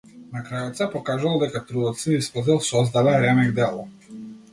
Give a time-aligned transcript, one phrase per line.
[0.35, 3.85] На крајот се покажало дека трудот се исплател создале ремек дело!